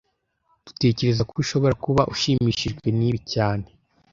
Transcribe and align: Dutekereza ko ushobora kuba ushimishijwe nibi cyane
Dutekereza 0.65 1.21
ko 1.29 1.33
ushobora 1.43 1.73
kuba 1.85 2.01
ushimishijwe 2.13 2.87
nibi 2.97 3.19
cyane 3.33 3.65